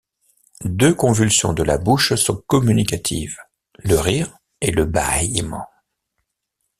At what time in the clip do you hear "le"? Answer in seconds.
3.83-3.99, 4.71-4.85